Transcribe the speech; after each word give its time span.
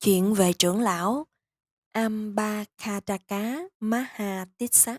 Chuyện 0.00 0.34
về 0.34 0.52
trưởng 0.52 0.80
lão 0.80 1.26
Ambakadaka 1.92 3.58
Mahatissa 3.80 4.96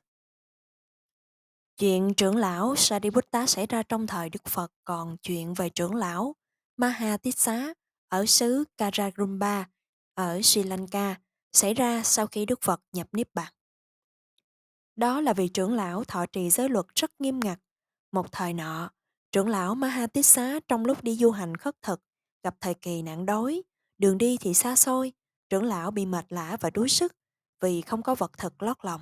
Chuyện 1.78 2.14
trưởng 2.14 2.36
lão 2.36 2.76
Sariputta 2.76 3.46
xảy 3.46 3.68
ra 3.68 3.84
trong 3.84 4.08
thời 4.08 4.30
Đức 4.30 4.46
Phật, 4.46 4.72
còn 4.84 5.18
chuyện 5.18 5.54
về 5.54 5.70
trưởng 5.70 5.96
lão 5.96 6.36
Mahatissa 6.78 7.74
ở 8.08 8.26
xứ 8.26 8.64
Kararumba 8.78 9.70
ở 10.14 10.42
Sri 10.42 10.64
Lanka 10.64 11.16
xảy 11.54 11.74
ra 11.74 12.04
sau 12.04 12.28
khi 12.28 12.46
Đức 12.46 12.62
Phật 12.62 12.82
nhập 12.94 13.08
Niết 13.12 13.34
Bàn. 13.34 13.54
Đó 14.96 15.22
là 15.22 15.34
vì 15.34 15.48
trưởng 15.48 15.74
lão 15.74 16.04
thọ 16.04 16.26
trì 16.26 16.50
giới 16.50 16.70
luật 16.70 16.86
rất 16.96 17.12
nghiêm 17.22 17.40
ngặt. 17.40 17.60
Một 18.12 18.32
thời 18.32 18.54
nọ, 18.54 18.92
trưởng 19.32 19.48
lão 19.48 19.76
Mahatissa 19.76 20.60
trong 20.68 20.86
lúc 20.86 21.04
đi 21.04 21.16
du 21.16 21.32
hành 21.32 21.58
khất 21.58 21.76
thực 21.82 22.02
gặp 22.44 22.56
thời 22.60 22.74
kỳ 22.74 23.02
nạn 23.02 23.26
đói, 23.26 23.64
đường 24.02 24.18
đi 24.18 24.38
thì 24.38 24.54
xa 24.54 24.76
xôi, 24.76 25.14
trưởng 25.50 25.64
lão 25.64 25.92
bị 25.92 26.06
mệt 26.06 26.26
lã 26.30 26.58
và 26.60 26.70
đuối 26.70 26.90
sức 26.90 27.16
vì 27.62 27.82
không 27.82 28.04
có 28.04 28.16
vật 28.16 28.38
thực 28.38 28.64
lót 28.64 28.78
lòng. 28.82 29.02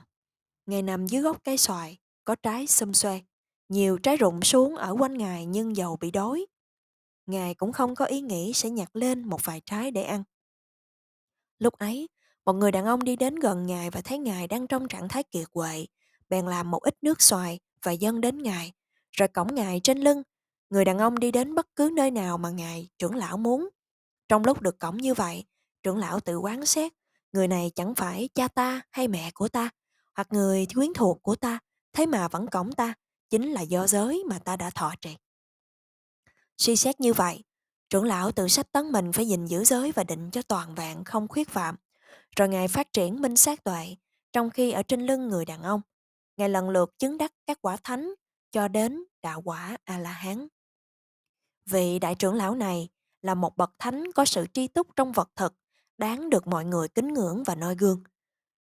Ngài 0.65 0.81
nằm 0.81 1.07
dưới 1.07 1.21
gốc 1.21 1.43
cây 1.43 1.57
xoài, 1.57 1.97
có 2.25 2.35
trái 2.35 2.67
xum 2.67 2.91
xuê. 2.91 3.21
Nhiều 3.69 3.97
trái 3.97 4.17
rụng 4.17 4.41
xuống 4.41 4.75
ở 4.75 4.95
quanh 4.99 5.17
ngài 5.17 5.45
nhưng 5.45 5.75
dầu 5.75 5.97
bị 5.97 6.11
đói. 6.11 6.45
Ngài 7.25 7.53
cũng 7.53 7.71
không 7.71 7.95
có 7.95 8.05
ý 8.05 8.21
nghĩ 8.21 8.53
sẽ 8.53 8.69
nhặt 8.69 8.95
lên 8.95 9.23
một 9.23 9.39
vài 9.43 9.61
trái 9.65 9.91
để 9.91 10.03
ăn. 10.03 10.23
Lúc 11.59 11.73
ấy, 11.73 12.09
một 12.45 12.53
người 12.53 12.71
đàn 12.71 12.85
ông 12.85 13.03
đi 13.03 13.15
đến 13.15 13.35
gần 13.35 13.65
ngài 13.65 13.89
và 13.89 14.01
thấy 14.01 14.17
ngài 14.17 14.47
đang 14.47 14.67
trong 14.67 14.87
trạng 14.87 15.07
thái 15.07 15.23
kiệt 15.23 15.51
quệ, 15.51 15.85
bèn 16.29 16.45
làm 16.45 16.71
một 16.71 16.83
ít 16.83 16.95
nước 17.01 17.21
xoài 17.21 17.59
và 17.83 17.91
dâng 17.91 18.21
đến 18.21 18.43
ngài, 18.43 18.71
rồi 19.11 19.27
cõng 19.27 19.55
ngài 19.55 19.79
trên 19.83 19.97
lưng. 19.97 20.23
Người 20.69 20.85
đàn 20.85 20.97
ông 20.97 21.19
đi 21.19 21.31
đến 21.31 21.55
bất 21.55 21.67
cứ 21.75 21.91
nơi 21.95 22.11
nào 22.11 22.37
mà 22.37 22.49
ngài 22.49 22.87
trưởng 22.97 23.15
lão 23.15 23.37
muốn. 23.37 23.69
Trong 24.29 24.45
lúc 24.45 24.61
được 24.61 24.79
cổng 24.79 24.97
như 24.97 25.13
vậy, 25.13 25.45
trưởng 25.83 25.97
lão 25.97 26.19
tự 26.19 26.37
quán 26.37 26.65
xét, 26.65 26.93
người 27.31 27.47
này 27.47 27.71
chẳng 27.75 27.95
phải 27.95 28.29
cha 28.35 28.47
ta 28.47 28.81
hay 28.91 29.07
mẹ 29.07 29.31
của 29.33 29.47
ta, 29.47 29.69
hoặc 30.15 30.27
người 30.31 30.67
quyến 30.75 30.93
thuộc 30.93 31.23
của 31.23 31.35
ta, 31.35 31.59
thế 31.93 32.05
mà 32.05 32.27
vẫn 32.27 32.47
cổng 32.47 32.73
ta, 32.73 32.93
chính 33.29 33.51
là 33.51 33.61
do 33.61 33.87
giới 33.87 34.23
mà 34.29 34.39
ta 34.39 34.55
đã 34.55 34.69
thọ 34.69 34.93
trì. 35.01 35.17
Suy 36.57 36.75
xét 36.75 36.99
như 36.99 37.13
vậy, 37.13 37.43
trưởng 37.89 38.03
lão 38.03 38.31
tự 38.31 38.47
sách 38.47 38.71
tấn 38.71 38.91
mình 38.91 39.11
phải 39.11 39.27
gìn 39.27 39.45
giữ 39.45 39.63
giới 39.63 39.91
và 39.91 40.03
định 40.03 40.31
cho 40.31 40.41
toàn 40.41 40.75
vẹn 40.75 41.03
không 41.03 41.27
khuyết 41.27 41.49
phạm. 41.49 41.75
Rồi 42.35 42.49
Ngài 42.49 42.67
phát 42.67 42.93
triển 42.93 43.21
minh 43.21 43.37
sát 43.37 43.63
tuệ, 43.63 43.95
trong 44.31 44.49
khi 44.49 44.71
ở 44.71 44.83
trên 44.83 45.05
lưng 45.05 45.27
người 45.27 45.45
đàn 45.45 45.63
ông. 45.63 45.81
Ngài 46.37 46.49
lần 46.49 46.69
lượt 46.69 46.99
chứng 46.99 47.17
đắc 47.17 47.33
các 47.45 47.57
quả 47.61 47.77
thánh 47.83 48.13
cho 48.51 48.67
đến 48.67 49.03
đạo 49.21 49.41
quả 49.41 49.77
A-la-hán. 49.83 50.47
Vị 51.65 51.99
đại 51.99 52.15
trưởng 52.15 52.35
lão 52.35 52.55
này 52.55 52.89
là 53.21 53.35
một 53.35 53.57
bậc 53.57 53.71
thánh 53.79 54.03
có 54.15 54.25
sự 54.25 54.45
tri 54.53 54.67
túc 54.67 54.95
trong 54.95 55.11
vật 55.11 55.29
thực, 55.35 55.55
đáng 55.97 56.29
được 56.29 56.47
mọi 56.47 56.65
người 56.65 56.87
kính 56.87 57.13
ngưỡng 57.13 57.43
và 57.43 57.55
noi 57.55 57.75
gương. 57.75 58.03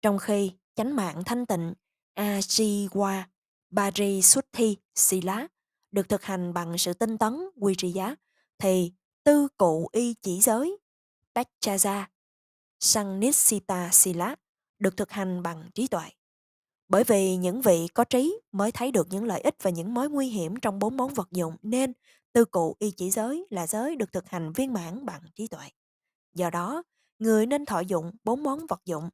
Trong 0.02 0.20
khi 0.20 0.52
chánh 0.76 0.96
mạng 0.96 1.24
thanh 1.26 1.46
tịnh 1.46 1.74
Ajiwa 2.16 3.24
Parisuddhi 3.76 4.78
Sila 4.96 5.48
được 5.92 6.10
thực 6.10 6.24
hành 6.24 6.54
bằng 6.54 6.78
sự 6.78 6.94
tinh 6.94 7.18
tấn 7.18 7.50
Viriya 7.56 8.16
thì 8.58 8.94
tư 9.24 9.48
cụ 9.58 9.90
y 9.92 10.14
chỉ 10.14 10.40
giới 10.42 10.78
Pachaja 11.36 12.06
Sannisita 12.80 13.90
Sila 13.92 14.36
được 14.80 14.98
thực 14.98 15.12
hành 15.12 15.44
bằng 15.44 15.70
trí 15.74 15.88
tuệ. 15.88 16.04
Bởi 16.88 17.04
vì 17.04 17.36
những 17.36 17.62
vị 17.62 17.88
có 17.94 18.04
trí 18.04 18.40
mới 18.52 18.72
thấy 18.72 18.92
được 18.92 19.08
những 19.10 19.24
lợi 19.24 19.42
ích 19.42 19.56
và 19.62 19.70
những 19.70 19.94
mối 19.94 20.10
nguy 20.10 20.28
hiểm 20.28 20.56
trong 20.56 20.80
bốn 20.80 20.98
món 20.98 21.14
vật 21.14 21.32
dụng 21.32 21.56
nên 21.62 21.94
tư 22.36 22.46
cụ 22.46 22.76
y 22.80 22.92
chỉ 22.92 23.12
giới 23.12 23.48
là 23.50 23.68
giới 23.68 23.96
được 23.96 24.12
thực 24.12 24.30
hành 24.30 24.54
viên 24.54 24.74
mãn 24.74 25.06
bằng 25.06 25.22
trí 25.36 25.48
tuệ. 25.48 25.70
Do 26.34 26.50
đó, 26.50 26.84
người 27.20 27.46
nên 27.46 27.66
thọ 27.66 27.80
dụng 27.80 28.12
bốn 28.24 28.44
món 28.44 28.68
vật 28.68 28.82
dụng. 28.86 29.10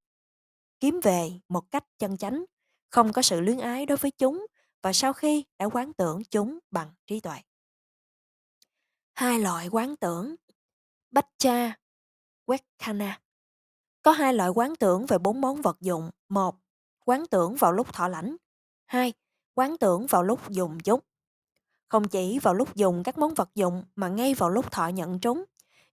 Kiếm 0.80 1.00
về 1.04 1.30
một 1.48 1.72
cách 1.72 1.84
chân 2.00 2.18
chánh, 2.18 2.46
không 2.90 3.14
có 3.14 3.22
sự 3.22 3.42
luyến 3.42 3.58
ái 3.58 3.86
đối 3.86 3.98
với 3.98 4.12
chúng 4.12 4.46
và 4.82 4.94
sau 4.94 5.14
khi 5.14 5.46
đã 5.60 5.66
quán 5.66 5.94
tưởng 5.94 6.24
chúng 6.24 6.60
bằng 6.72 6.94
trí 7.08 7.20
tuệ. 7.20 7.38
Hai 9.14 9.40
loại 9.40 9.68
quán 9.68 9.96
tưởng 9.96 10.36
Bách 11.12 11.28
cha, 11.38 11.78
Wekhana 12.46 13.12
Có 14.02 14.12
hai 14.12 14.34
loại 14.34 14.50
quán 14.50 14.76
tưởng 14.76 15.06
về 15.06 15.18
bốn 15.18 15.42
món 15.42 15.62
vật 15.62 15.78
dụng. 15.82 16.10
Một, 16.30 16.56
quán 17.06 17.26
tưởng 17.32 17.56
vào 17.56 17.72
lúc 17.72 17.94
thọ 17.94 18.08
lãnh. 18.08 18.36
Hai, 18.86 19.14
quán 19.54 19.78
tưởng 19.78 20.06
vào 20.08 20.24
lúc 20.24 20.50
dùng 20.50 20.80
chúng. 20.80 21.00
Không 21.92 22.08
chỉ 22.08 22.40
vào 22.40 22.54
lúc 22.54 22.76
dùng 22.76 23.04
các 23.04 23.18
món 23.18 23.34
vật 23.34 23.50
dụng 23.56 23.84
mà 23.96 24.08
ngay 24.10 24.34
vào 24.34 24.50
lúc 24.50 24.72
thọ 24.72 24.88
nhận 24.88 25.20
chúng, 25.20 25.44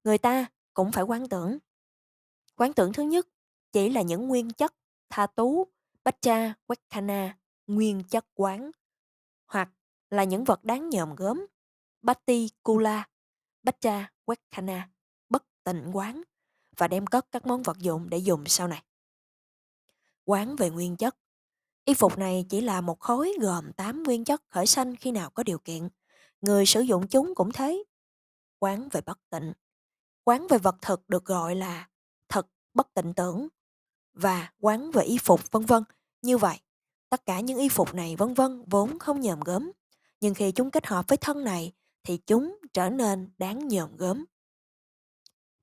người 0.04 0.19
ta 0.19 0.47
cũng 0.75 0.92
phải 0.92 1.04
quán 1.04 1.28
tưởng. 1.28 1.59
Quán 2.56 2.72
tưởng 2.72 2.92
thứ 2.92 3.03
nhất 3.03 3.28
chỉ 3.72 3.91
là 3.91 4.03
những 4.03 4.28
nguyên 4.28 4.50
chất 4.50 4.75
tha 5.10 5.26
tú, 5.26 5.66
bách 6.04 6.22
cha, 6.22 6.54
quách 6.66 6.81
khana, 6.91 7.38
nguyên 7.66 8.04
chất 8.04 8.26
quán, 8.34 8.70
hoặc 9.47 9.70
là 10.10 10.25
những 10.25 10.44
vật 10.44 10.64
đáng 10.64 10.91
nhòm 10.91 11.14
gớm, 11.14 11.47
bati 12.03 12.48
kula, 12.62 13.08
bách 13.62 13.81
cha, 13.81 14.12
quách 14.25 14.41
khana, 14.50 14.91
bất 15.28 15.44
tịnh 15.64 15.91
quán, 15.92 16.22
và 16.76 16.88
đem 16.88 17.06
cất 17.06 17.26
các 17.31 17.47
món 17.47 17.62
vật 17.62 17.78
dụng 17.78 18.10
để 18.10 18.19
dùng 18.19 18.47
sau 18.47 18.69
này. 18.69 18.82
Quán 20.25 20.56
về 20.56 20.70
nguyên 20.70 20.97
chất 20.97 21.16
Y 21.88 21.94
phục 21.94 22.19
này 22.19 22.47
chỉ 22.49 22.60
là 22.60 22.81
một 22.81 23.00
khối 23.00 23.32
gồm 23.41 23.72
8 23.72 24.03
nguyên 24.03 24.25
chất 24.25 24.43
khởi 24.49 24.66
sanh 24.66 24.97
khi 24.97 25.10
nào 25.10 25.31
có 25.31 25.43
điều 25.43 25.59
kiện. 25.59 25.88
Người 26.41 26.66
sử 26.66 26.81
dụng 26.81 27.09
chúng 27.09 27.34
cũng 27.34 27.53
thế. 27.53 27.84
Quán 28.59 28.88
về 28.88 29.00
bất 29.00 29.19
tịnh. 29.31 29.53
Quán 30.25 30.47
về 30.50 30.59
vật 30.59 30.76
thực 30.82 31.09
được 31.09 31.25
gọi 31.25 31.54
là 31.54 31.88
thật 32.28 32.47
bất 32.75 32.94
tịnh 32.94 33.15
tưởng 33.15 33.49
và 34.12 34.53
quán 34.60 34.91
về 34.91 35.04
y 35.04 35.19
phục 35.19 35.50
vân 35.50 35.66
vân. 35.66 35.82
Như 36.22 36.38
vậy, 36.38 36.60
tất 37.09 37.26
cả 37.26 37.41
những 37.41 37.59
y 37.59 37.69
phục 37.69 37.94
này 37.94 38.16
vân 38.16 38.34
vân 38.34 38.65
vốn 38.66 38.99
không 38.99 39.20
nhòm 39.20 39.41
gớm. 39.41 39.72
Nhưng 40.20 40.34
khi 40.34 40.53
chúng 40.53 40.70
kết 40.70 40.87
hợp 40.87 41.09
với 41.09 41.19
thân 41.19 41.44
này 41.44 41.72
thì 42.05 42.16
chúng 42.16 42.59
trở 42.72 42.91
nên 42.91 43.31
đáng 43.38 43.69
nhòm 43.69 43.97
gớm. 43.97 44.25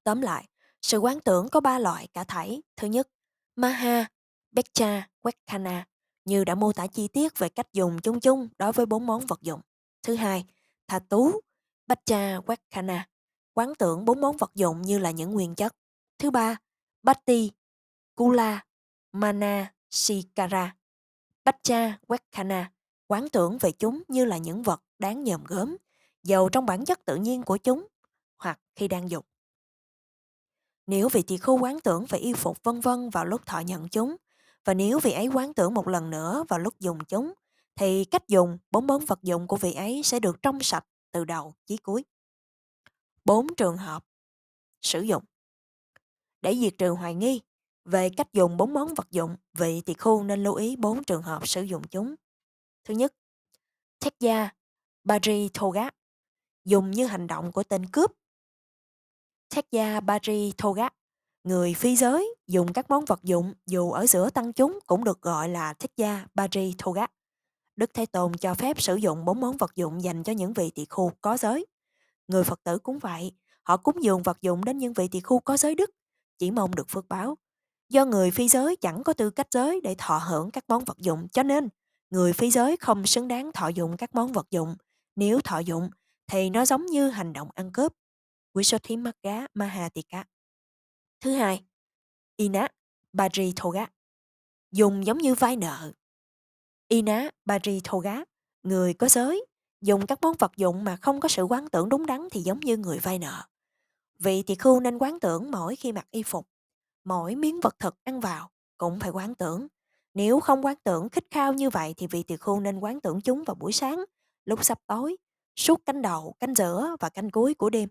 Tóm 0.03 0.21
lại, 0.21 0.49
sự 0.81 0.97
quán 0.97 1.19
tưởng 1.19 1.49
có 1.49 1.59
ba 1.59 1.79
loại 1.79 2.07
cả 2.13 2.23
thảy. 2.23 2.61
Thứ 2.75 2.87
nhất, 2.87 3.09
Maha, 3.55 4.05
Bekcha, 4.51 5.09
Quekkhana 5.21 5.85
như 6.25 6.43
đã 6.43 6.55
mô 6.55 6.73
tả 6.73 6.87
chi 6.87 7.07
tiết 7.07 7.39
về 7.39 7.49
cách 7.49 7.73
dùng 7.73 7.99
chung 8.01 8.19
chung 8.19 8.49
đối 8.57 8.71
với 8.71 8.85
bốn 8.85 9.05
món 9.05 9.25
vật 9.25 9.41
dụng. 9.41 9.61
Thứ 10.03 10.15
hai, 10.15 10.45
thà 10.87 10.99
tú, 10.99 11.41
bách 11.87 12.05
cha 12.05 12.37
quát 12.45 12.59
khana, 12.69 13.07
quán 13.53 13.75
tưởng 13.75 14.05
bốn 14.05 14.21
món 14.21 14.37
vật 14.37 14.51
dụng 14.55 14.81
như 14.81 14.97
là 14.97 15.11
những 15.11 15.31
nguyên 15.31 15.55
chất. 15.55 15.75
Thứ 16.17 16.31
ba, 16.31 16.57
Batti, 17.03 17.51
Kula, 18.15 18.65
Mana, 19.11 19.73
Sikara, 19.89 20.75
bách 21.43 21.63
cha 21.63 21.97
quát 22.07 22.23
khana, 22.31 22.71
quán 23.07 23.29
tưởng 23.29 23.57
về 23.57 23.71
chúng 23.71 24.03
như 24.07 24.25
là 24.25 24.37
những 24.37 24.63
vật 24.63 24.83
đáng 24.99 25.23
nhòm 25.23 25.43
gớm, 25.43 25.77
giàu 26.23 26.49
trong 26.49 26.65
bản 26.65 26.85
chất 26.85 27.05
tự 27.05 27.15
nhiên 27.15 27.43
của 27.43 27.57
chúng, 27.57 27.87
hoặc 28.37 28.59
khi 28.75 28.87
đang 28.87 29.09
dùng. 29.09 29.25
Nếu 30.87 31.09
vị 31.09 31.21
tỳ 31.21 31.37
khu 31.37 31.61
quán 31.61 31.79
tưởng 31.79 32.05
về 32.09 32.19
y 32.19 32.33
phục 32.33 32.63
vân 32.63 32.79
vân 32.79 33.09
vào 33.09 33.25
lúc 33.25 33.45
thọ 33.45 33.59
nhận 33.59 33.89
chúng, 33.89 34.15
và 34.65 34.73
nếu 34.73 34.99
vị 34.99 35.11
ấy 35.11 35.27
quán 35.27 35.53
tưởng 35.53 35.73
một 35.73 35.87
lần 35.87 36.09
nữa 36.09 36.43
vào 36.49 36.59
lúc 36.59 36.79
dùng 36.79 37.05
chúng, 37.05 37.33
thì 37.75 38.05
cách 38.05 38.27
dùng 38.27 38.57
bốn 38.71 38.87
món 38.87 39.05
vật 39.05 39.23
dụng 39.23 39.47
của 39.47 39.57
vị 39.57 39.73
ấy 39.73 40.01
sẽ 40.03 40.19
được 40.19 40.41
trong 40.41 40.59
sạch 40.61 40.85
từ 41.11 41.25
đầu 41.25 41.53
chí 41.65 41.77
cuối. 41.77 42.05
Bốn 43.25 43.55
trường 43.55 43.77
hợp 43.77 44.05
sử 44.81 45.01
dụng 45.01 45.23
Để 46.41 46.55
diệt 46.61 46.73
trừ 46.77 46.89
hoài 46.89 47.15
nghi 47.15 47.41
về 47.85 48.09
cách 48.17 48.33
dùng 48.33 48.57
bốn 48.57 48.73
món 48.73 48.93
vật 48.93 49.11
dụng, 49.11 49.35
vị 49.53 49.81
tỳ 49.85 49.93
khu 49.93 50.23
nên 50.23 50.43
lưu 50.43 50.55
ý 50.55 50.75
bốn 50.75 51.03
trường 51.03 51.21
hợp 51.21 51.47
sử 51.47 51.61
dụng 51.61 51.83
chúng. 51.87 52.15
Thứ 52.83 52.93
nhất, 52.93 53.13
Tekya 53.99 54.55
Bari 55.03 55.49
Toga 55.53 55.89
dùng 56.65 56.91
như 56.91 57.05
hành 57.05 57.27
động 57.27 57.51
của 57.51 57.63
tên 57.63 57.85
cướp. 57.85 58.11
Tekya 59.49 59.99
Bari 59.99 60.53
Toga 60.57 60.89
Người 61.45 61.73
phi 61.73 61.95
giới 61.95 62.35
dùng 62.47 62.73
các 62.73 62.89
món 62.89 63.05
vật 63.05 63.23
dụng 63.23 63.53
dù 63.65 63.91
ở 63.91 64.07
giữa 64.07 64.29
tăng 64.29 64.53
chúng 64.53 64.79
cũng 64.87 65.03
được 65.03 65.21
gọi 65.21 65.49
là 65.49 65.73
thích 65.73 65.91
gia 65.97 66.25
Bari 66.33 66.75
Thogat. 66.77 67.11
Đức 67.75 67.93
Thế 67.93 68.05
Tôn 68.05 68.33
cho 68.33 68.53
phép 68.53 68.81
sử 68.81 68.95
dụng 68.95 69.25
bốn 69.25 69.39
món 69.39 69.57
vật 69.57 69.75
dụng 69.75 70.03
dành 70.03 70.23
cho 70.23 70.33
những 70.33 70.53
vị 70.53 70.71
tỳ 70.75 70.85
khu 70.85 71.11
có 71.21 71.37
giới. 71.37 71.65
Người 72.27 72.43
Phật 72.43 72.63
tử 72.63 72.77
cũng 72.77 72.99
vậy, 72.99 73.31
họ 73.63 73.77
cúng 73.77 74.03
dường 74.03 74.23
vật 74.23 74.41
dụng 74.41 74.65
đến 74.65 74.77
những 74.77 74.93
vị 74.93 75.07
tỳ 75.07 75.19
khu 75.19 75.39
có 75.39 75.57
giới 75.57 75.75
đức, 75.75 75.89
chỉ 76.37 76.51
mong 76.51 76.75
được 76.75 76.89
phước 76.89 77.09
báo. 77.09 77.37
Do 77.89 78.05
người 78.05 78.31
phi 78.31 78.47
giới 78.47 78.75
chẳng 78.75 79.03
có 79.03 79.13
tư 79.13 79.29
cách 79.29 79.47
giới 79.51 79.81
để 79.81 79.95
thọ 79.97 80.17
hưởng 80.17 80.51
các 80.51 80.63
món 80.67 80.85
vật 80.85 80.97
dụng, 80.97 81.27
cho 81.27 81.43
nên 81.43 81.69
người 82.09 82.33
phi 82.33 82.51
giới 82.51 82.77
không 82.77 83.05
xứng 83.05 83.27
đáng 83.27 83.51
thọ 83.51 83.67
dụng 83.67 83.97
các 83.97 84.15
món 84.15 84.31
vật 84.31 84.47
dụng. 84.51 84.75
Nếu 85.15 85.41
thọ 85.41 85.59
dụng, 85.59 85.89
thì 86.27 86.49
nó 86.49 86.65
giống 86.65 86.85
như 86.85 87.09
hành 87.09 87.33
động 87.33 87.47
ăn 87.55 87.71
cướp. 87.71 87.93
Wishothimagga 88.53 89.47
Mahatika 89.53 90.23
Thứ 91.21 91.31
hai, 91.31 91.63
Ina 92.35 92.67
Bari 93.13 93.53
Thoga 93.55 93.85
dùng 94.71 95.05
giống 95.05 95.17
như 95.17 95.35
vai 95.35 95.55
nợ. 95.55 95.91
Ina 96.87 97.29
Bari 97.45 97.81
Thoga, 97.83 98.15
người 98.63 98.93
có 98.93 99.07
giới, 99.07 99.45
dùng 99.81 100.05
các 100.05 100.19
món 100.21 100.35
vật 100.39 100.51
dụng 100.57 100.83
mà 100.83 100.95
không 100.95 101.19
có 101.19 101.29
sự 101.29 101.43
quán 101.43 101.69
tưởng 101.69 101.89
đúng 101.89 102.05
đắn 102.05 102.27
thì 102.31 102.41
giống 102.41 102.59
như 102.59 102.77
người 102.77 102.99
vay 102.99 103.19
nợ. 103.19 103.43
Vị 104.19 104.43
tỳ 104.43 104.55
khưu 104.55 104.79
nên 104.79 104.97
quán 104.97 105.19
tưởng 105.19 105.51
mỗi 105.51 105.75
khi 105.75 105.91
mặc 105.91 106.07
y 106.11 106.23
phục, 106.23 106.47
mỗi 107.03 107.35
miếng 107.35 107.59
vật 107.59 107.79
thực 107.79 108.03
ăn 108.03 108.19
vào 108.19 108.49
cũng 108.77 108.99
phải 108.99 109.09
quán 109.09 109.35
tưởng. 109.35 109.67
Nếu 110.13 110.39
không 110.39 110.65
quán 110.65 110.75
tưởng 110.83 111.09
khích 111.09 111.25
khao 111.31 111.53
như 111.53 111.69
vậy 111.69 111.93
thì 111.97 112.07
vị 112.07 112.23
tỳ 112.23 112.37
khưu 112.37 112.59
nên 112.59 112.79
quán 112.79 113.01
tưởng 113.01 113.21
chúng 113.21 113.43
vào 113.43 113.55
buổi 113.55 113.71
sáng, 113.71 114.03
lúc 114.45 114.65
sắp 114.65 114.79
tối, 114.87 115.17
suốt 115.55 115.85
canh 115.85 116.01
đầu, 116.01 116.35
canh 116.39 116.55
giữa 116.55 116.95
và 116.99 117.09
canh 117.09 117.29
cuối 117.29 117.53
của 117.53 117.69
đêm. 117.69 117.89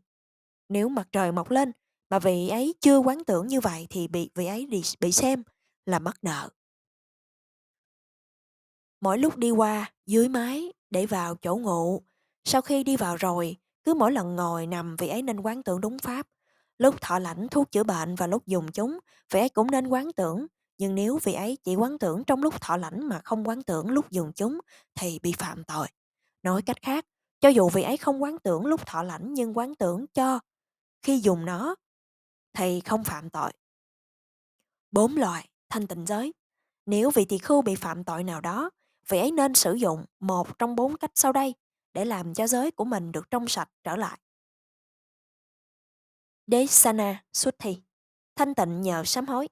Nếu 0.69 0.89
mặt 0.89 1.09
trời 1.13 1.33
mọc 1.33 1.51
lên 1.51 1.73
mà 2.11 2.19
vị 2.19 2.49
ấy 2.49 2.75
chưa 2.81 2.99
quán 2.99 3.25
tưởng 3.25 3.47
như 3.47 3.61
vậy 3.61 3.87
thì 3.91 4.09
bị 4.09 4.31
vị 4.35 4.47
ấy 4.47 4.67
bị, 4.67 4.83
bị 5.01 5.13
xem 5.13 5.43
là 5.87 5.99
mắc 5.99 6.17
nợ. 6.23 6.49
Mỗi 9.01 9.19
lúc 9.19 9.37
đi 9.37 9.51
qua 9.51 9.93
dưới 10.07 10.29
mái 10.29 10.73
để 10.91 11.07
vào 11.07 11.35
chỗ 11.35 11.57
ngủ, 11.57 12.03
sau 12.45 12.63
khi 12.63 12.85
đi 12.85 12.97
vào 12.97 13.17
rồi, 13.17 13.57
cứ 13.85 13.95
mỗi 13.95 14.13
lần 14.13 14.37
ngồi 14.37 14.67
nằm 14.67 14.97
vị 14.97 15.09
ấy 15.09 15.23
nên 15.23 15.41
quán 15.41 15.63
tưởng 15.63 15.81
đúng 15.81 15.99
pháp. 15.99 16.27
Lúc 16.79 17.01
thọ 17.01 17.19
lãnh 17.19 17.49
thuốc 17.49 17.73
chữa 17.73 17.85
bệnh 17.85 18.15
và 18.15 18.27
lúc 18.27 18.47
dùng 18.47 18.73
chúng, 18.73 18.99
vị 19.33 19.41
ấy 19.41 19.49
cũng 19.49 19.71
nên 19.71 19.87
quán 19.87 20.13
tưởng. 20.13 20.47
Nhưng 20.79 20.95
nếu 20.95 21.19
vị 21.23 21.33
ấy 21.33 21.59
chỉ 21.65 21.75
quán 21.75 21.99
tưởng 21.99 22.25
trong 22.25 22.43
lúc 22.43 22.61
thọ 22.61 22.77
lãnh 22.77 23.09
mà 23.09 23.21
không 23.25 23.49
quán 23.49 23.63
tưởng 23.63 23.91
lúc 23.91 24.11
dùng 24.11 24.33
chúng 24.33 24.61
thì 24.95 25.19
bị 25.23 25.33
phạm 25.39 25.65
tội. 25.65 25.87
Nói 26.43 26.63
cách 26.63 26.83
khác, 26.83 27.07
cho 27.41 27.49
dù 27.49 27.69
vị 27.69 27.83
ấy 27.83 27.97
không 27.97 28.23
quán 28.23 28.39
tưởng 28.39 28.67
lúc 28.67 28.87
thọ 28.87 29.03
lãnh 29.03 29.35
nhưng 29.35 29.59
quán 29.59 29.75
tưởng 29.75 30.07
cho 30.07 30.41
khi 31.03 31.19
dùng 31.19 31.45
nó 31.45 31.75
thì 32.55 32.81
không 32.81 33.05
phạm 33.05 33.31
tội. 33.31 33.53
Bốn 34.91 35.17
loại 35.17 35.49
thanh 35.69 35.87
tịnh 35.87 36.07
giới. 36.07 36.35
Nếu 36.87 37.11
vị 37.11 37.25
tỳ 37.25 37.39
khưu 37.39 37.63
bị 37.63 37.75
phạm 37.75 38.05
tội 38.05 38.25
nào 38.25 38.41
đó, 38.41 38.71
vị 39.09 39.19
ấy 39.19 39.31
nên 39.31 39.55
sử 39.55 39.75
dụng 39.75 40.05
một 40.21 40.59
trong 40.59 40.77
bốn 40.77 40.97
cách 40.97 41.11
sau 41.15 41.33
đây 41.33 41.55
để 41.93 42.05
làm 42.05 42.35
cho 42.35 42.47
giới 42.47 42.71
của 42.71 42.85
mình 42.85 43.13
được 43.13 43.31
trong 43.31 43.49
sạch 43.49 43.71
trở 43.85 43.97
lại. 43.97 44.19
Desana 46.47 47.25
Suthi 47.33 47.83
Thanh 48.37 48.55
tịnh 48.55 48.81
nhờ 48.81 49.05
sám 49.05 49.27
hối 49.27 49.49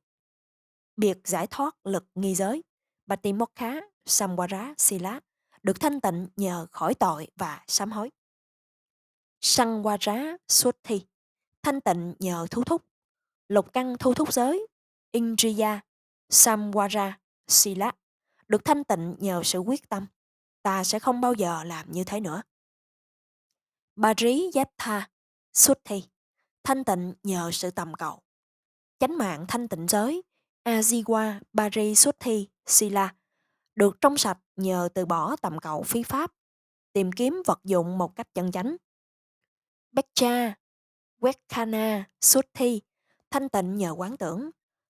Biệt 0.97 1.19
giải 1.25 1.47
thoát 1.47 1.87
lực 1.87 2.07
nghi 2.15 2.35
giới 2.35 2.63
Batimokha 3.07 3.81
Samwara 4.07 4.75
Sila 4.79 5.21
được 5.63 5.81
thanh 5.81 6.01
tịnh 6.01 6.29
nhờ 6.37 6.67
khỏi 6.71 6.95
tội 6.95 7.29
và 7.37 7.65
sám 7.67 7.93
hối. 7.93 8.11
Sangwara 9.41 10.37
Suthi 10.49 11.07
Thanh 11.63 11.81
tịnh 11.81 12.15
nhờ 12.19 12.47
thú 12.51 12.65
thúc 12.65 12.83
Lục 13.53 13.73
căn 13.73 13.97
thu 13.99 14.15
thúc 14.15 14.33
giới 14.33 14.67
Indriya 15.11 15.81
Samwara 16.29 17.13
Sila 17.49 17.93
được 18.49 18.65
thanh 18.65 18.85
tịnh 18.85 19.17
nhờ 19.19 19.43
sự 19.45 19.59
quyết 19.59 19.89
tâm. 19.89 20.07
Ta 20.63 20.85
sẽ 20.85 20.99
không 20.99 21.21
bao 21.21 21.33
giờ 21.33 21.65
làm 21.65 21.93
như 21.93 22.05
thế 22.05 22.21
nữa. 22.21 22.43
Bari 23.97 24.51
Yatha 24.55 25.09
Suthi 25.53 26.03
thanh 26.65 26.85
tịnh 26.85 27.15
nhờ 27.23 27.51
sự 27.53 27.71
tầm 27.71 27.95
cầu. 27.95 28.21
Chánh 28.99 29.19
mạng 29.19 29.45
thanh 29.49 29.69
tịnh 29.69 29.89
giới, 29.89 30.23
Ajiwa 30.65 31.41
Bari 31.53 31.95
Suthi 31.95 32.49
Sila, 32.67 33.15
được 33.75 34.01
trong 34.01 34.19
sạch 34.19 34.39
nhờ 34.57 34.89
từ 34.95 35.07
bỏ 35.07 35.37
tầm 35.37 35.59
cầu 35.59 35.83
phi 35.83 36.03
pháp, 36.03 36.33
tìm 36.93 37.13
kiếm 37.13 37.43
vật 37.47 37.61
dụng 37.65 37.99
một 37.99 38.17
cách 38.17 38.29
chân 38.35 38.53
chánh. 38.53 38.77
Bekcha, 39.91 40.55
Wekhana 41.19 42.03
Suthi, 42.21 42.81
thanh 43.33 43.49
tịnh 43.49 43.77
nhờ 43.77 43.91
quán 43.91 44.17
tưởng. 44.17 44.51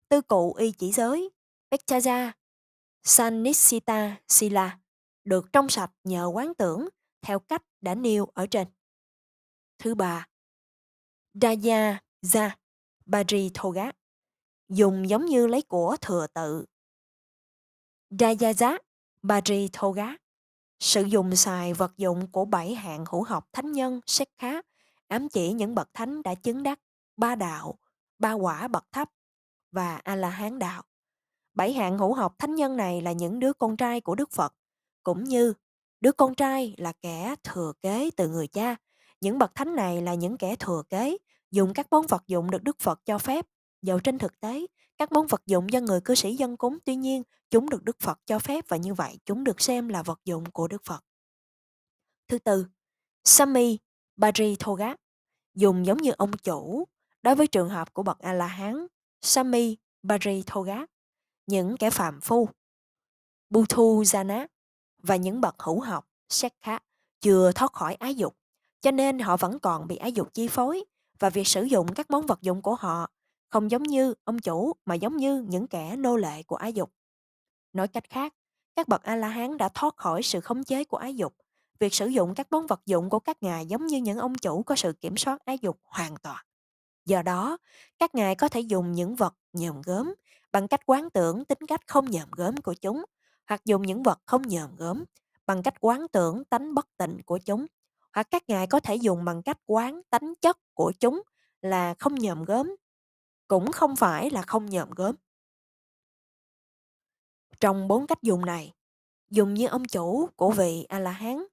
Tư 0.08 0.20
cụ 0.20 0.55
y 0.55 0.73
chỉ 0.73 0.93
giới, 0.93 1.31
Pechaja, 1.70 2.32
Sanisita 3.02 4.17
Sila, 4.29 4.79
được 5.25 5.52
trong 5.52 5.69
sạch 5.69 5.90
nhờ 6.05 6.26
quán 6.35 6.55
tưởng 6.55 6.88
theo 7.23 7.38
cách 7.38 7.62
đã 7.81 7.94
nêu 7.94 8.26
ở 8.35 8.46
trên. 8.46 8.69
Thứ 9.79 9.94
ba, 9.94 10.29
Daya 11.35 12.00
Za 12.23 12.50
Bari 13.06 13.50
Thoga 13.55 13.90
dùng 14.69 15.08
giống 15.08 15.26
như 15.26 15.46
lấy 15.46 15.62
của 15.62 15.96
thừa 16.00 16.26
tự. 16.35 16.64
Dayaza 18.11 18.79
Bari 19.23 19.69
Thoga 19.73 20.17
sử 20.81 21.02
dụng 21.02 21.37
xài 21.37 21.75
vật 21.75 21.96
dụng 21.96 22.31
của 22.32 22.44
bảy 22.44 22.75
hạng 22.75 23.05
hữu 23.11 23.23
học 23.23 23.49
thánh 23.52 23.73
nhân 23.73 24.00
xét 24.06 24.29
khá 24.38 24.62
ám 25.08 25.29
chỉ 25.29 25.52
những 25.52 25.75
bậc 25.75 25.94
thánh 25.94 26.23
đã 26.23 26.35
chứng 26.35 26.62
đắc 26.62 26.81
ba 27.17 27.35
đạo, 27.35 27.79
ba 28.19 28.32
quả 28.32 28.69
bậc 28.69 28.93
thấp 28.93 29.11
và 29.73 29.97
A-la-hán 29.97 30.59
đạo. 30.59 30.82
Bảy 31.55 31.73
hạng 31.73 31.99
hữu 31.99 32.15
học 32.15 32.35
thánh 32.38 32.55
nhân 32.55 32.76
này 32.76 33.00
là 33.00 33.12
những 33.12 33.41
đứa 33.41 33.53
con 33.53 33.76
trai 33.76 34.00
của 34.00 34.15
Đức 34.15 34.31
Phật, 34.32 34.55
cũng 35.03 35.25
như 35.25 35.53
đứa 36.00 36.12
con 36.12 36.35
trai 36.35 36.75
là 36.79 36.93
kẻ 36.93 37.35
thừa 37.44 37.73
kế 37.81 38.11
từ 38.17 38.29
người 38.29 38.47
cha. 38.47 38.76
Những 39.20 39.38
bậc 39.38 39.55
thánh 39.55 39.76
này 39.76 40.03
là 40.03 40.15
những 40.15 40.37
kẻ 40.37 40.56
thừa 40.56 40.82
kế, 40.88 41.17
dùng 41.50 41.75
các 41.75 41.87
món 41.91 42.06
vật 42.06 42.26
dụng 42.26 42.50
được 42.50 42.62
Đức 42.62 42.79
Phật 42.79 43.00
cho 43.05 43.19
phép. 43.19 43.47
Dầu 43.82 44.00
trên 44.00 44.19
thực 44.19 44.41
tế, 44.41 44.67
các 44.97 45.12
món 45.12 45.26
vật 45.26 45.43
dụng 45.47 45.73
do 45.73 45.81
người 45.81 46.00
cư 46.00 46.14
sĩ 46.14 46.37
dân 46.37 46.56
cúng 46.56 46.79
tuy 46.85 46.97
nhiên 46.97 47.23
chúng 47.50 47.71
được 47.71 47.85
Đức 47.85 47.97
Phật 48.00 48.21
cho 48.26 48.38
phép 48.38 48.64
và 48.69 48.76
như 48.76 48.94
vậy 48.94 49.19
chúng 49.25 49.44
được 49.44 49.61
xem 49.61 49.88
là 49.88 50.03
vật 50.03 50.21
dụng 50.25 50.44
của 50.50 50.69
Đức 50.69 50.85
Phật. 50.85 51.05
Thứ 52.29 52.38
tư, 52.38 52.67
Sami 53.25 53.79
Bari 54.17 54.56
Thoga 54.59 54.94
dùng 55.55 55.87
giống 55.87 55.99
như 55.99 56.12
ông 56.19 56.32
chủ 56.32 56.88
đối 57.23 57.35
với 57.35 57.47
trường 57.47 57.69
hợp 57.69 57.94
của 57.94 58.03
bậc 58.03 58.19
A-la-hán 58.19 58.87
Sami 59.23 59.76
Bari 60.03 60.43
Thoga 60.47 60.79
những 61.47 61.76
kẻ 61.76 61.91
phạm 61.91 62.20
phu 62.20 62.49
Buthu 63.50 64.03
Jana 64.03 64.47
và 65.03 65.17
những 65.17 65.41
bậc 65.41 65.59
hữu 65.59 65.81
học 65.81 66.09
Sekha 66.29 66.79
chưa 67.20 67.53
thoát 67.53 67.73
khỏi 67.73 67.94
ái 67.94 68.15
dục 68.15 68.37
cho 68.81 68.91
nên 68.91 69.19
họ 69.19 69.37
vẫn 69.37 69.59
còn 69.59 69.87
bị 69.87 69.97
ái 69.97 70.12
dục 70.12 70.35
chi 70.35 70.49
phối 70.49 70.85
và 71.19 71.31
việc 71.31 71.47
sử 71.47 71.62
dụng 71.62 71.94
các 71.94 72.11
món 72.11 72.26
vật 72.26 72.43
dụng 72.43 72.62
của 72.62 72.75
họ 72.75 73.11
không 73.50 73.71
giống 73.71 73.82
như 73.82 74.14
ông 74.25 74.38
chủ 74.38 74.73
mà 74.85 74.94
giống 74.94 75.17
như 75.17 75.44
những 75.49 75.67
kẻ 75.67 75.97
nô 75.97 76.17
lệ 76.17 76.43
của 76.43 76.56
ái 76.56 76.73
dục. 76.73 76.93
Nói 77.73 77.88
cách 77.88 78.11
khác, 78.11 78.35
các 78.76 78.88
bậc 78.88 79.03
A-la-hán 79.03 79.59
đã 79.59 79.69
thoát 79.69 79.97
khỏi 79.97 80.23
sự 80.23 80.41
khống 80.41 80.64
chế 80.64 80.85
của 80.85 80.97
ái 80.97 81.17
dục. 81.17 81.37
Việc 81.79 81.94
sử 81.94 82.06
dụng 82.06 82.35
các 82.35 82.47
món 82.53 82.67
vật 82.67 82.81
dụng 82.87 83.11
của 83.11 83.19
các 83.19 83.43
ngài 83.43 83.67
giống 83.67 83.87
như 83.87 83.99
những 83.99 84.19
ông 84.19 84.35
chủ 84.35 84.62
có 84.62 84.76
sự 84.76 84.93
kiểm 84.93 85.17
soát 85.17 85.44
ái 85.44 85.59
dục 85.62 85.81
hoàn 85.85 86.17
toàn. 86.17 86.44
Do 87.08 87.22
đó, 87.22 87.58
các 87.99 88.14
ngài 88.14 88.34
có 88.34 88.49
thể 88.49 88.60
dùng 88.60 88.93
những 88.93 89.16
vật 89.16 89.34
nhòm 89.52 89.82
gớm 89.82 90.14
bằng 90.52 90.69
cách 90.69 90.81
quán 90.87 91.10
tưởng 91.10 91.44
tính 91.44 91.58
cách 91.69 91.87
không 91.87 92.10
nhòm 92.10 92.31
gớm 92.37 92.56
của 92.56 92.75
chúng, 92.75 93.05
hoặc 93.46 93.64
dùng 93.64 93.82
những 93.82 94.02
vật 94.02 94.20
không 94.26 94.43
nhòm 94.49 94.76
gớm 94.76 95.05
bằng 95.46 95.62
cách 95.62 95.75
quán 95.81 96.06
tưởng 96.12 96.44
tánh 96.44 96.75
bất 96.75 96.87
tịnh 96.96 97.20
của 97.26 97.38
chúng, 97.38 97.66
hoặc 98.12 98.26
các 98.31 98.43
ngài 98.49 98.66
có 98.66 98.81
thể 98.81 98.96
dùng 98.96 99.25
bằng 99.25 99.43
cách 99.43 99.58
quán 99.66 100.00
tánh 100.10 100.34
chất 100.40 100.58
của 100.75 100.93
chúng 101.00 101.22
là 101.62 101.94
không 101.99 102.14
nhòm 102.14 102.44
gớm, 102.44 102.76
cũng 103.46 103.72
không 103.72 103.97
phải 103.97 104.30
là 104.30 104.42
không 104.42 104.66
nhòm 104.66 104.90
gớm. 104.90 105.14
Trong 107.61 107.88
bốn 107.88 108.06
cách 108.06 108.23
dùng 108.23 108.47
này, 108.47 108.73
dùng 109.30 109.54
như 109.54 109.66
ông 109.66 109.85
chủ 109.85 110.28
của 110.37 110.50
vị 110.50 110.87
A-la-hán 110.88 111.44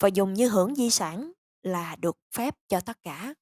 và 0.00 0.08
dùng 0.08 0.34
như 0.34 0.48
hưởng 0.48 0.74
di 0.74 0.90
sản 0.90 1.32
là 1.62 1.96
được 1.96 2.16
phép 2.34 2.54
cho 2.68 2.80
tất 2.80 3.02
cả. 3.02 3.34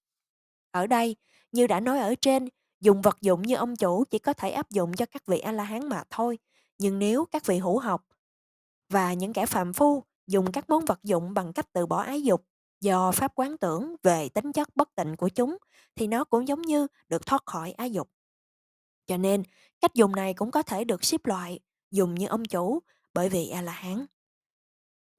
Ở 0.71 0.87
đây, 0.87 1.16
như 1.52 1.66
đã 1.66 1.80
nói 1.80 1.99
ở 1.99 2.14
trên, 2.14 2.49
dùng 2.80 3.02
vật 3.02 3.19
dụng 3.21 3.42
như 3.42 3.54
ông 3.54 3.76
chủ 3.76 4.04
chỉ 4.04 4.19
có 4.19 4.33
thể 4.33 4.50
áp 4.50 4.71
dụng 4.71 4.92
cho 4.97 5.07
các 5.07 5.26
vị 5.26 5.38
A-la-hán 5.38 5.88
mà 5.88 6.04
thôi. 6.11 6.38
Nhưng 6.78 6.99
nếu 6.99 7.25
các 7.25 7.47
vị 7.47 7.59
hữu 7.59 7.78
học 7.78 8.07
và 8.88 9.12
những 9.12 9.33
kẻ 9.33 9.47
phạm 9.47 9.73
phu 9.73 10.04
dùng 10.26 10.52
các 10.52 10.71
món 10.71 10.85
vật 10.85 10.99
dụng 11.02 11.35
bằng 11.35 11.52
cách 11.52 11.73
từ 11.73 11.87
bỏ 11.87 12.02
ái 12.02 12.23
dục 12.23 12.47
do 12.80 13.12
pháp 13.12 13.33
quán 13.35 13.57
tưởng 13.59 13.97
về 14.02 14.28
tính 14.28 14.52
chất 14.52 14.76
bất 14.76 14.95
tịnh 14.95 15.16
của 15.16 15.28
chúng 15.28 15.57
thì 15.97 16.07
nó 16.07 16.25
cũng 16.25 16.49
giống 16.49 16.62
như 16.62 16.87
được 17.09 17.26
thoát 17.26 17.42
khỏi 17.47 17.73
ái 17.73 17.92
dục. 17.92 18.11
Cho 19.07 19.16
nên, 19.16 19.42
cách 19.80 19.95
dùng 19.95 20.16
này 20.16 20.35
cũng 20.35 20.50
có 20.50 20.62
thể 20.62 20.85
được 20.85 21.04
xếp 21.04 21.26
loại 21.26 21.61
dùng 21.90 22.14
như 22.14 22.26
ông 22.26 22.45
chủ 22.45 22.80
bởi 23.14 23.28
vì 23.28 23.49
A-la-hán. 23.49 24.07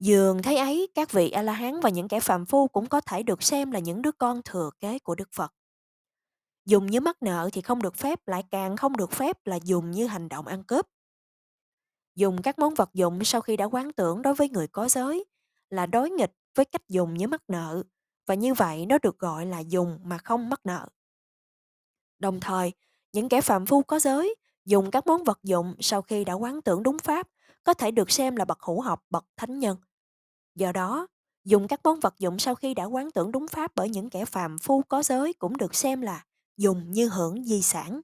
Dường 0.00 0.42
thấy 0.42 0.56
ấy, 0.56 0.88
các 0.94 1.12
vị 1.12 1.30
A-la-hán 1.30 1.80
và 1.80 1.90
những 1.90 2.08
kẻ 2.08 2.20
phạm 2.20 2.46
phu 2.46 2.68
cũng 2.68 2.86
có 2.86 3.00
thể 3.00 3.22
được 3.22 3.42
xem 3.42 3.70
là 3.70 3.78
những 3.78 4.02
đứa 4.02 4.12
con 4.12 4.40
thừa 4.44 4.70
kế 4.80 4.98
của 4.98 5.14
Đức 5.14 5.28
Phật. 5.32 5.54
Dùng 6.64 6.86
như 6.86 7.00
mắc 7.00 7.22
nợ 7.22 7.50
thì 7.52 7.60
không 7.60 7.82
được 7.82 7.96
phép, 7.96 8.28
lại 8.28 8.44
càng 8.50 8.76
không 8.76 8.96
được 8.96 9.12
phép 9.12 9.46
là 9.46 9.58
dùng 9.64 9.90
như 9.90 10.06
hành 10.06 10.28
động 10.28 10.46
ăn 10.46 10.64
cướp. 10.64 10.86
Dùng 12.14 12.42
các 12.42 12.58
món 12.58 12.74
vật 12.74 12.90
dụng 12.94 13.24
sau 13.24 13.40
khi 13.40 13.56
đã 13.56 13.64
quán 13.64 13.92
tưởng 13.92 14.22
đối 14.22 14.34
với 14.34 14.48
người 14.48 14.66
có 14.66 14.88
giới 14.88 15.24
là 15.70 15.86
đối 15.86 16.10
nghịch 16.10 16.32
với 16.54 16.64
cách 16.64 16.88
dùng 16.88 17.14
như 17.14 17.28
mắc 17.28 17.42
nợ 17.48 17.82
và 18.26 18.34
như 18.34 18.54
vậy 18.54 18.86
nó 18.86 18.98
được 18.98 19.18
gọi 19.18 19.46
là 19.46 19.58
dùng 19.58 19.98
mà 20.02 20.18
không 20.18 20.48
mắc 20.48 20.60
nợ. 20.64 20.88
Đồng 22.18 22.40
thời, 22.40 22.72
những 23.12 23.28
kẻ 23.28 23.40
phạm 23.40 23.66
phu 23.66 23.82
có 23.82 23.98
giới 23.98 24.34
dùng 24.64 24.90
các 24.90 25.06
món 25.06 25.24
vật 25.24 25.38
dụng 25.42 25.74
sau 25.80 26.02
khi 26.02 26.24
đã 26.24 26.32
quán 26.32 26.62
tưởng 26.62 26.82
đúng 26.82 26.98
pháp 26.98 27.28
có 27.64 27.74
thể 27.74 27.90
được 27.90 28.10
xem 28.10 28.36
là 28.36 28.44
bậc 28.44 28.60
hữu 28.60 28.80
học, 28.80 29.04
bậc 29.10 29.24
thánh 29.36 29.58
nhân. 29.58 29.76
Do 30.54 30.72
đó, 30.72 31.06
dùng 31.44 31.68
các 31.68 31.80
món 31.84 32.00
vật 32.00 32.14
dụng 32.18 32.38
sau 32.38 32.54
khi 32.54 32.74
đã 32.74 32.84
quán 32.84 33.10
tưởng 33.10 33.32
đúng 33.32 33.48
pháp 33.48 33.72
bởi 33.74 33.88
những 33.88 34.10
kẻ 34.10 34.24
phàm 34.24 34.58
phu 34.58 34.82
có 34.82 35.02
giới 35.02 35.32
cũng 35.32 35.56
được 35.56 35.74
xem 35.74 36.00
là 36.00 36.24
dùng 36.56 36.90
như 36.90 37.08
hưởng 37.08 37.44
di 37.44 37.62
sản. 37.62 38.00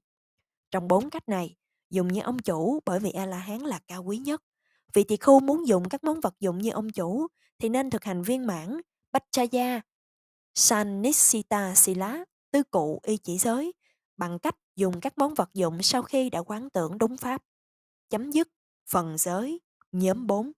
Trong 0.70 0.88
bốn 0.88 1.10
cách 1.10 1.28
này, 1.28 1.56
dùng 1.90 2.08
như 2.08 2.20
ông 2.20 2.38
chủ 2.38 2.80
bởi 2.84 3.00
vì 3.00 3.10
A-la-hán 3.10 3.60
là 3.60 3.80
cao 3.86 4.02
quý 4.02 4.18
nhất. 4.18 4.42
Vị 4.92 5.04
tỳ 5.04 5.16
khu 5.16 5.40
muốn 5.40 5.66
dùng 5.66 5.88
các 5.88 6.04
món 6.04 6.20
vật 6.20 6.34
dụng 6.40 6.58
như 6.58 6.70
ông 6.70 6.90
chủ 6.90 7.26
thì 7.58 7.68
nên 7.68 7.90
thực 7.90 8.04
hành 8.04 8.22
viên 8.22 8.46
mãn 8.46 8.80
Bachaya 9.12 9.80
Sannisita 10.54 11.74
Sila 11.74 12.24
tư 12.50 12.62
cụ 12.62 13.00
y 13.02 13.16
chỉ 13.16 13.38
giới 13.38 13.72
bằng 14.16 14.38
cách 14.38 14.56
dùng 14.76 15.00
các 15.00 15.18
món 15.18 15.34
vật 15.34 15.50
dụng 15.54 15.82
sau 15.82 16.02
khi 16.02 16.30
đã 16.30 16.42
quán 16.42 16.70
tưởng 16.70 16.98
đúng 16.98 17.16
pháp. 17.16 17.42
Chấm 18.10 18.30
dứt 18.30 18.48
phần 18.90 19.18
giới, 19.18 19.60
nhóm 19.92 20.26
4 20.26 20.52